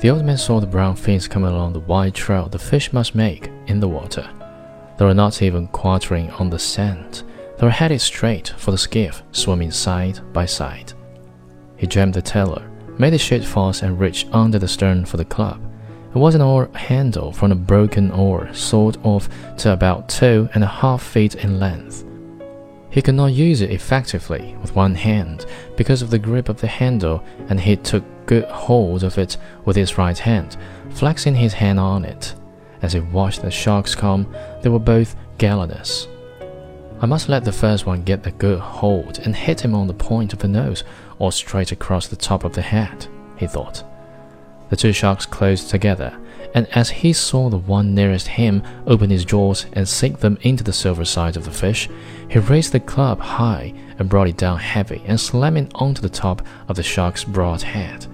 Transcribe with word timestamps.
The 0.00 0.10
old 0.10 0.24
man 0.24 0.38
saw 0.38 0.60
the 0.60 0.66
brown 0.66 0.94
fins 0.94 1.26
coming 1.26 1.50
along 1.50 1.72
the 1.72 1.80
wide 1.80 2.14
trail 2.14 2.48
the 2.48 2.58
fish 2.58 2.92
must 2.92 3.16
make 3.16 3.50
in 3.66 3.80
the 3.80 3.88
water. 3.88 4.30
They 4.96 5.04
were 5.04 5.12
not 5.12 5.42
even 5.42 5.66
quartering 5.68 6.30
on 6.32 6.50
the 6.50 6.58
sand. 6.58 7.24
They 7.56 7.66
were 7.66 7.70
headed 7.70 8.00
straight 8.00 8.48
for 8.56 8.70
the 8.70 8.78
skiff, 8.78 9.24
swimming 9.32 9.72
side 9.72 10.20
by 10.32 10.46
side. 10.46 10.92
He 11.76 11.88
jammed 11.88 12.14
the 12.14 12.22
tiller, 12.22 12.70
made 12.96 13.12
the 13.12 13.18
sheet 13.18 13.44
fast, 13.44 13.82
and 13.82 13.98
reached 13.98 14.28
under 14.32 14.60
the 14.60 14.68
stern 14.68 15.04
for 15.04 15.16
the 15.16 15.24
club. 15.24 15.60
It 16.14 16.18
was 16.18 16.36
an 16.36 16.42
oar 16.42 16.70
handle 16.74 17.32
from 17.32 17.50
a 17.50 17.56
broken 17.56 18.12
oar, 18.12 18.54
sawed 18.54 19.04
off 19.04 19.28
to 19.58 19.72
about 19.72 20.08
two 20.08 20.48
and 20.54 20.62
a 20.62 20.68
half 20.68 21.02
feet 21.02 21.34
in 21.34 21.58
length. 21.58 22.04
He 22.90 23.02
could 23.02 23.16
not 23.16 23.32
use 23.32 23.62
it 23.62 23.72
effectively 23.72 24.56
with 24.62 24.76
one 24.76 24.94
hand 24.94 25.46
because 25.76 26.02
of 26.02 26.10
the 26.10 26.18
grip 26.20 26.48
of 26.48 26.60
the 26.60 26.68
handle, 26.68 27.22
and 27.48 27.60
he 27.60 27.74
took 27.74 28.04
good 28.28 28.44
hold 28.44 29.02
of 29.02 29.16
it 29.18 29.38
with 29.64 29.74
his 29.74 29.98
right 29.98 30.18
hand, 30.18 30.56
flexing 30.90 31.34
his 31.34 31.54
hand 31.54 31.80
on 31.80 32.04
it. 32.04 32.34
As 32.82 32.92
he 32.92 33.00
watched 33.00 33.42
the 33.42 33.50
sharks 33.50 33.94
come, 33.94 34.32
they 34.62 34.68
were 34.68 34.78
both 34.78 35.16
galanos. 35.38 36.06
I 37.00 37.06
must 37.06 37.28
let 37.28 37.44
the 37.44 37.52
first 37.52 37.86
one 37.86 38.02
get 38.02 38.26
a 38.26 38.30
good 38.30 38.60
hold 38.60 39.18
and 39.20 39.34
hit 39.34 39.60
him 39.64 39.74
on 39.74 39.86
the 39.86 39.94
point 39.94 40.32
of 40.34 40.40
the 40.40 40.48
nose 40.48 40.84
or 41.18 41.32
straight 41.32 41.72
across 41.72 42.06
the 42.06 42.16
top 42.16 42.44
of 42.44 42.52
the 42.52 42.60
head, 42.60 43.06
he 43.38 43.46
thought. 43.46 43.82
The 44.68 44.76
two 44.76 44.92
sharks 44.92 45.24
closed 45.24 45.70
together, 45.70 46.14
and 46.54 46.66
as 46.68 46.90
he 46.90 47.14
saw 47.14 47.48
the 47.48 47.56
one 47.56 47.94
nearest 47.94 48.28
him 48.28 48.62
open 48.86 49.08
his 49.08 49.24
jaws 49.24 49.64
and 49.72 49.88
sink 49.88 50.20
them 50.20 50.36
into 50.42 50.62
the 50.62 50.72
silver 50.74 51.06
sides 51.06 51.38
of 51.38 51.46
the 51.46 51.50
fish, 51.50 51.88
he 52.28 52.38
raised 52.38 52.72
the 52.72 52.80
club 52.80 53.20
high 53.20 53.72
and 53.98 54.10
brought 54.10 54.28
it 54.28 54.36
down 54.36 54.58
heavy 54.58 55.02
and 55.06 55.18
slamming 55.18 55.70
onto 55.74 56.02
the 56.02 56.10
top 56.10 56.42
of 56.68 56.76
the 56.76 56.82
shark's 56.82 57.24
broad 57.24 57.62
head. 57.62 58.06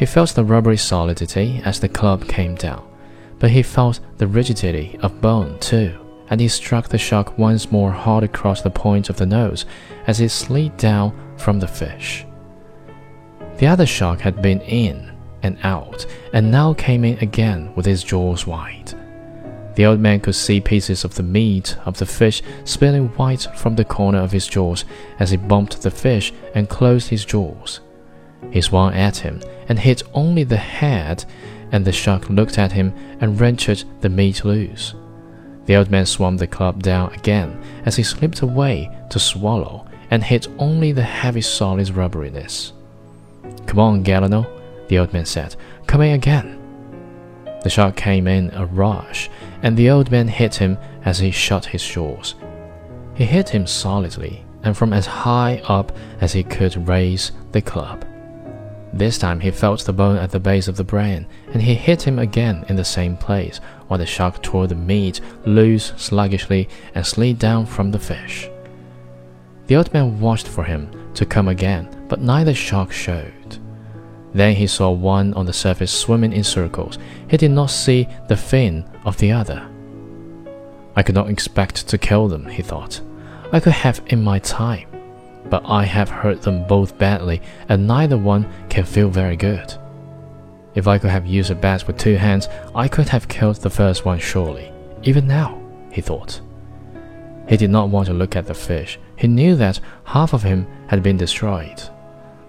He 0.00 0.06
felt 0.06 0.30
the 0.30 0.44
rubbery 0.44 0.78
solidity 0.78 1.60
as 1.62 1.78
the 1.78 1.88
club 1.88 2.26
came 2.26 2.54
down, 2.54 2.88
but 3.38 3.50
he 3.50 3.62
felt 3.62 4.00
the 4.16 4.26
rigidity 4.26 4.98
of 5.02 5.20
bone 5.20 5.58
too, 5.58 5.94
and 6.30 6.40
he 6.40 6.48
struck 6.48 6.88
the 6.88 6.96
shark 6.96 7.36
once 7.36 7.70
more 7.70 7.92
hard 7.92 8.24
across 8.24 8.62
the 8.62 8.70
point 8.70 9.10
of 9.10 9.18
the 9.18 9.26
nose 9.26 9.66
as 10.06 10.18
it 10.22 10.30
slid 10.30 10.74
down 10.78 11.12
from 11.36 11.60
the 11.60 11.68
fish. 11.68 12.24
The 13.58 13.66
other 13.66 13.84
shark 13.84 14.20
had 14.20 14.40
been 14.40 14.62
in 14.62 15.12
and 15.42 15.58
out, 15.64 16.06
and 16.32 16.50
now 16.50 16.72
came 16.72 17.04
in 17.04 17.18
again 17.18 17.70
with 17.74 17.84
his 17.84 18.02
jaws 18.02 18.46
wide. 18.46 18.94
The 19.74 19.84
old 19.84 20.00
man 20.00 20.20
could 20.20 20.34
see 20.34 20.62
pieces 20.62 21.04
of 21.04 21.14
the 21.14 21.22
meat 21.22 21.76
of 21.84 21.98
the 21.98 22.06
fish 22.06 22.40
spilling 22.64 23.08
white 23.18 23.46
from 23.54 23.76
the 23.76 23.84
corner 23.84 24.20
of 24.20 24.32
his 24.32 24.46
jaws 24.46 24.86
as 25.18 25.30
he 25.30 25.36
bumped 25.36 25.82
the 25.82 25.90
fish 25.90 26.32
and 26.54 26.70
closed 26.70 27.10
his 27.10 27.26
jaws. 27.26 27.80
He 28.50 28.62
swung 28.62 28.94
at 28.94 29.18
him 29.18 29.42
and 29.70 29.78
hit 29.78 30.02
only 30.14 30.42
the 30.42 30.56
head, 30.56 31.24
and 31.70 31.84
the 31.84 31.92
shark 31.92 32.28
looked 32.28 32.58
at 32.58 32.72
him 32.72 32.92
and 33.20 33.40
wrenched 33.40 33.84
the 34.00 34.08
meat 34.08 34.44
loose. 34.44 34.94
The 35.66 35.76
old 35.76 35.92
man 35.92 36.06
swung 36.06 36.36
the 36.36 36.48
club 36.48 36.82
down 36.82 37.14
again 37.14 37.62
as 37.86 37.94
he 37.94 38.02
slipped 38.02 38.40
away 38.40 38.90
to 39.10 39.20
swallow 39.20 39.86
and 40.10 40.24
hit 40.24 40.48
only 40.58 40.90
the 40.90 41.04
heavy 41.04 41.40
solid 41.40 41.86
rubberiness. 41.86 42.72
Come 43.66 43.78
on, 43.78 44.02
Galano, 44.02 44.44
the 44.88 44.98
old 44.98 45.12
man 45.12 45.24
said. 45.24 45.54
Come 45.86 46.00
in 46.00 46.14
again. 46.14 46.58
The 47.62 47.70
shark 47.70 47.94
came 47.94 48.26
in 48.26 48.50
a 48.52 48.66
rush, 48.66 49.30
and 49.62 49.76
the 49.76 49.90
old 49.90 50.10
man 50.10 50.26
hit 50.26 50.56
him 50.56 50.78
as 51.04 51.20
he 51.20 51.30
shut 51.30 51.66
his 51.66 51.86
jaws. 51.86 52.34
He 53.14 53.24
hit 53.24 53.50
him 53.50 53.68
solidly 53.68 54.44
and 54.64 54.76
from 54.76 54.92
as 54.92 55.06
high 55.06 55.62
up 55.68 55.92
as 56.20 56.32
he 56.32 56.42
could 56.42 56.88
raise 56.88 57.30
the 57.52 57.62
club. 57.62 58.04
This 58.92 59.18
time 59.18 59.40
he 59.40 59.50
felt 59.50 59.84
the 59.84 59.92
bone 59.92 60.16
at 60.16 60.30
the 60.30 60.40
base 60.40 60.66
of 60.66 60.76
the 60.76 60.84
brain, 60.84 61.26
and 61.52 61.62
he 61.62 61.74
hit 61.74 62.02
him 62.02 62.18
again 62.18 62.64
in 62.68 62.76
the 62.76 62.84
same 62.84 63.16
place, 63.16 63.58
while 63.86 63.98
the 63.98 64.06
shark 64.06 64.42
tore 64.42 64.66
the 64.66 64.74
meat 64.74 65.20
loose 65.46 65.92
sluggishly 65.96 66.68
and 66.94 67.06
slid 67.06 67.38
down 67.38 67.66
from 67.66 67.92
the 67.92 67.98
fish. 67.98 68.48
The 69.68 69.76
old 69.76 69.92
man 69.92 70.18
watched 70.18 70.48
for 70.48 70.64
him 70.64 70.90
to 71.14 71.24
come 71.24 71.46
again, 71.46 72.04
but 72.08 72.20
neither 72.20 72.52
shark 72.52 72.90
showed. 72.90 73.58
Then 74.34 74.56
he 74.56 74.66
saw 74.66 74.90
one 74.90 75.34
on 75.34 75.46
the 75.46 75.52
surface 75.52 75.92
swimming 75.92 76.32
in 76.32 76.44
circles. 76.44 76.98
He 77.28 77.36
did 77.36 77.52
not 77.52 77.70
see 77.70 78.08
the 78.28 78.36
fin 78.36 78.84
of 79.04 79.16
the 79.18 79.30
other. 79.30 79.68
I 80.96 81.02
could 81.04 81.14
not 81.14 81.30
expect 81.30 81.86
to 81.88 81.98
kill 81.98 82.26
them, 82.26 82.46
he 82.46 82.62
thought. 82.62 83.00
I 83.52 83.60
could 83.60 83.72
have 83.72 84.02
in 84.06 84.22
my 84.22 84.40
time 84.40 84.89
but 85.48 85.62
I 85.64 85.84
have 85.84 86.08
hurt 86.08 86.42
them 86.42 86.66
both 86.66 86.98
badly, 86.98 87.40
and 87.68 87.86
neither 87.86 88.18
one 88.18 88.50
can 88.68 88.84
feel 88.84 89.08
very 89.08 89.36
good. 89.36 89.74
If 90.74 90.86
I 90.86 90.98
could 90.98 91.10
have 91.10 91.26
used 91.26 91.50
a 91.50 91.54
bat 91.54 91.86
with 91.86 91.98
two 91.98 92.16
hands, 92.16 92.48
I 92.74 92.88
could 92.88 93.08
have 93.08 93.28
killed 93.28 93.56
the 93.56 93.70
first 93.70 94.04
one 94.04 94.18
surely, 94.18 94.72
even 95.02 95.26
now, 95.26 95.60
he 95.90 96.00
thought. 96.00 96.40
He 97.48 97.56
did 97.56 97.70
not 97.70 97.88
want 97.88 98.06
to 98.06 98.12
look 98.14 98.36
at 98.36 98.46
the 98.46 98.54
fish. 98.54 98.98
He 99.16 99.26
knew 99.26 99.56
that 99.56 99.80
half 100.04 100.32
of 100.32 100.42
him 100.44 100.66
had 100.86 101.02
been 101.02 101.16
destroyed. 101.16 101.82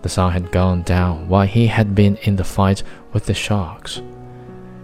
The 0.04 0.10
sun 0.10 0.32
had 0.32 0.52
gone 0.52 0.84
down 0.84 1.28
while 1.28 1.48
he 1.48 1.68
had 1.68 1.96
been 1.96 2.18
in 2.18 2.36
the 2.36 2.44
fight 2.44 2.84
with 3.14 3.26
the 3.26 3.34
sharks. 3.34 4.02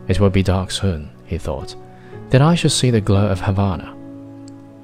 It 0.07 0.19
will 0.19 0.29
be 0.29 0.43
dark 0.43 0.71
soon, 0.71 1.11
he 1.25 1.37
thought. 1.37 1.75
Then 2.29 2.41
I 2.41 2.55
should 2.55 2.71
see 2.71 2.91
the 2.91 3.01
glow 3.01 3.27
of 3.27 3.41
Havana. 3.41 3.96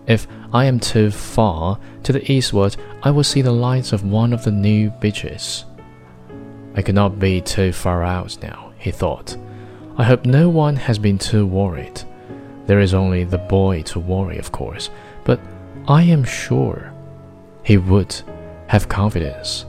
If 0.08 0.28
I 0.52 0.66
am 0.66 0.80
too 0.80 1.12
far 1.12 1.80
to 2.03 2.12
the 2.12 2.31
eastward, 2.31 2.75
I 3.03 3.12
will 3.12 3.24
see 3.24 3.41
the 3.41 3.52
lights 3.52 3.94
of 3.94 4.03
one 4.03 4.34
of 4.34 4.44
the 4.44 4.52
new 4.52 4.90
beaches. 4.90 5.66
I 6.75 6.81
cannot 6.81 7.19
be 7.19 7.40
too 7.40 7.72
far 7.72 8.03
out 8.03 8.38
now, 8.41 8.74
he 8.78 8.91
thought. 8.91 9.38
I 9.97 10.03
hope 10.03 10.25
no 10.25 10.50
one 10.50 10.75
has 10.75 10.97
been 10.97 11.18
too 11.18 11.46
worried. 11.46 12.02
There 12.66 12.80
is 12.80 12.94
only 12.94 13.24
the 13.24 13.38
boy 13.38 13.84
to 13.84 14.00
worry, 14.00 14.38
of 14.38 14.52
course, 14.52 14.90
but 15.24 15.40
I 15.88 16.03
am 16.03 16.24
sure 16.24 16.91
he 17.64 17.78
would 17.78 18.16
have 18.68 18.90
confidence. 18.90 19.66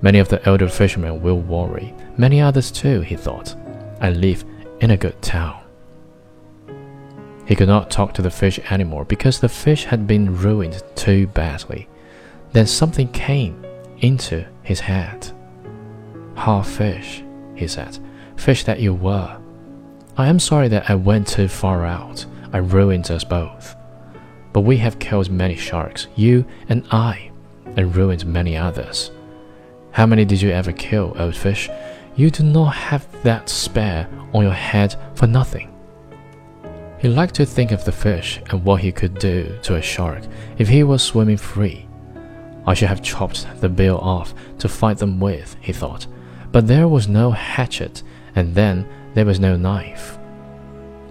Many 0.00 0.18
of 0.18 0.28
the 0.28 0.44
elder 0.48 0.68
fishermen 0.68 1.20
will 1.20 1.40
worry, 1.40 1.94
many 2.16 2.40
others 2.40 2.70
too, 2.70 3.00
he 3.00 3.16
thought. 3.16 3.54
I 4.00 4.10
live 4.10 4.44
in 4.80 4.92
a 4.92 4.96
good 4.96 5.20
town. 5.20 5.60
He 7.48 7.56
could 7.56 7.66
not 7.66 7.90
talk 7.90 8.12
to 8.12 8.20
the 8.20 8.30
fish 8.30 8.60
anymore 8.70 9.06
because 9.06 9.40
the 9.40 9.48
fish 9.48 9.84
had 9.84 10.06
been 10.06 10.36
ruined 10.36 10.82
too 10.94 11.28
badly. 11.28 11.88
Then 12.52 12.66
something 12.66 13.08
came 13.08 13.64
into 14.00 14.44
his 14.62 14.80
head. 14.80 15.32
Half 16.34 16.68
fish, 16.68 17.24
he 17.54 17.66
said, 17.66 17.98
fish 18.36 18.64
that 18.64 18.80
you 18.80 18.92
were. 18.92 19.40
I 20.18 20.26
am 20.26 20.38
sorry 20.38 20.68
that 20.68 20.90
I 20.90 20.94
went 20.94 21.26
too 21.26 21.48
far 21.48 21.86
out. 21.86 22.26
I 22.52 22.58
ruined 22.58 23.10
us 23.10 23.24
both. 23.24 23.74
But 24.52 24.60
we 24.60 24.76
have 24.76 24.98
killed 24.98 25.30
many 25.30 25.56
sharks, 25.56 26.06
you 26.16 26.44
and 26.68 26.86
I, 26.90 27.30
and 27.76 27.96
ruined 27.96 28.26
many 28.26 28.58
others. 28.58 29.10
How 29.92 30.04
many 30.04 30.26
did 30.26 30.42
you 30.42 30.50
ever 30.50 30.72
kill, 30.72 31.16
old 31.18 31.34
fish? 31.34 31.70
You 32.14 32.30
do 32.30 32.42
not 32.42 32.74
have 32.74 33.06
that 33.22 33.48
spare 33.48 34.06
on 34.34 34.42
your 34.42 34.52
head 34.52 34.96
for 35.14 35.26
nothing. 35.26 35.67
He 36.98 37.08
liked 37.08 37.36
to 37.36 37.46
think 37.46 37.70
of 37.70 37.84
the 37.84 37.92
fish 37.92 38.40
and 38.50 38.64
what 38.64 38.80
he 38.80 38.90
could 38.90 39.18
do 39.18 39.56
to 39.62 39.76
a 39.76 39.82
shark 39.82 40.22
if 40.58 40.68
he 40.68 40.82
was 40.82 41.02
swimming 41.02 41.36
free. 41.36 41.86
I 42.66 42.74
should 42.74 42.88
have 42.88 43.02
chopped 43.02 43.46
the 43.60 43.68
bill 43.68 43.98
off 43.98 44.34
to 44.58 44.68
fight 44.68 44.98
them 44.98 45.20
with, 45.20 45.56
he 45.60 45.72
thought, 45.72 46.06
but 46.50 46.66
there 46.66 46.88
was 46.88 47.08
no 47.08 47.30
hatchet, 47.30 48.02
and 48.34 48.54
then 48.54 48.86
there 49.14 49.24
was 49.24 49.38
no 49.38 49.56
knife. 49.56 50.18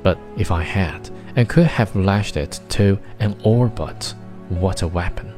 But 0.03 0.19
if 0.37 0.51
I 0.51 0.61
had, 0.61 1.09
and 1.35 1.47
could 1.47 1.67
have 1.67 1.95
lashed 1.95 2.37
it 2.37 2.59
to 2.69 2.99
an 3.19 3.39
oar 3.43 3.67
butt, 3.67 4.13
what 4.49 4.81
a 4.81 4.87
weapon! 4.87 5.33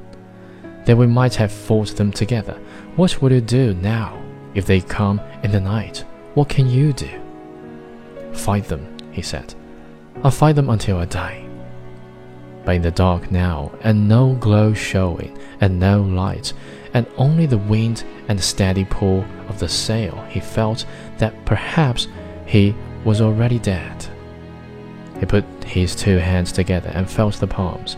Then 0.86 0.98
we 0.98 1.08
might 1.08 1.36
have 1.36 1.52
fought 1.52 1.96
them 1.96 2.12
together. 2.12 2.60
What 2.96 3.22
would 3.22 3.32
you 3.32 3.42
do 3.42 3.74
now 3.76 4.22
if 4.56 4.66
they 4.66 4.82
come 4.82 5.22
in 5.44 5.52
the 5.52 5.62
night? 5.62 6.04
What 6.34 6.50
can 6.50 6.68
you 6.68 6.92
do? 6.92 7.10
Fight 8.34 8.66
them, 8.66 8.98
he 9.12 9.22
said. 9.22 9.54
I'll 10.24 10.32
fight 10.32 10.56
them 10.56 10.70
until 10.70 10.98
I 10.98 11.06
die. 11.06 11.46
But 12.66 12.76
in 12.76 12.82
the 12.82 12.92
dark 12.92 13.32
now, 13.32 13.72
and 13.82 14.08
no 14.08 14.34
glow 14.34 14.74
showing, 14.74 15.38
and 15.62 15.80
no 15.80 16.02
light, 16.02 16.54
and 16.94 17.08
only 17.18 17.46
the 17.46 17.58
wind 17.58 18.04
and 18.28 18.38
the 18.38 18.44
steady 18.44 18.86
pull 18.86 19.26
of 19.48 19.60
the 19.60 19.70
sail, 19.70 20.16
he 20.30 20.40
felt 20.40 20.86
that 21.20 21.46
perhaps 21.46 22.08
he 22.46 22.76
was 23.06 23.22
already 23.22 23.60
dead. 23.60 24.06
He 25.20 25.26
put 25.26 25.46
his 25.64 25.96
two 25.96 26.18
hands 26.18 26.52
together 26.52 26.92
and 26.94 27.10
felt 27.10 27.36
the 27.36 27.48
palms. 27.48 27.96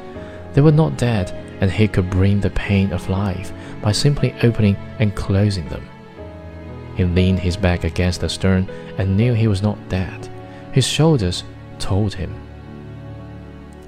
They 0.54 0.62
were 0.62 0.72
not 0.72 0.98
dead, 0.98 1.32
and 1.60 1.72
he 1.72 1.88
could 1.88 2.10
bring 2.10 2.40
the 2.40 2.50
pain 2.52 2.92
of 2.94 3.10
life 3.10 3.52
by 3.82 3.92
simply 3.92 4.36
opening 4.44 4.76
and 5.00 5.16
closing 5.16 5.68
them. 5.70 5.88
He 6.96 7.06
leaned 7.06 7.40
his 7.40 7.58
back 7.58 7.84
against 7.84 8.22
the 8.22 8.30
stern 8.30 8.70
and 8.98 9.18
knew 9.18 9.34
he 9.34 9.48
was 9.48 9.64
not 9.64 9.90
dead. 9.90 10.30
His 10.72 10.88
shoulders 10.88 11.44
told 11.82 12.14
him. 12.14 12.34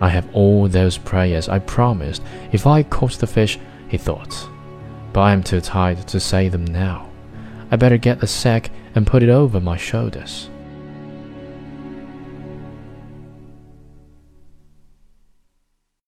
I 0.02 0.10
have 0.10 0.28
all 0.34 0.68
those 0.68 0.98
prayers 0.98 1.48
I 1.48 1.60
promised 1.60 2.22
if 2.52 2.68
I 2.68 2.84
caught 2.84 3.14
the 3.14 3.28
fish, 3.28 3.58
he 3.88 3.98
thought, 3.98 4.50
but 5.14 5.22
I 5.22 5.32
am 5.32 5.44
too 5.44 5.62
tired 5.62 6.06
to 6.10 6.20
say 6.20 6.50
them 6.50 6.66
now. 6.66 7.10
I 7.72 7.78
better 7.78 7.98
get 7.98 8.22
a 8.22 8.28
sack 8.28 8.70
and 8.96 9.08
put 9.08 9.24
it 9.24 9.30
over 9.30 9.60
my 9.60 9.78
shoulders. 9.78 10.50